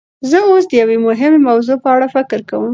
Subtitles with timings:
[0.29, 2.69] زه اوس د یوې مهمې موضوع په اړه فکر کوم.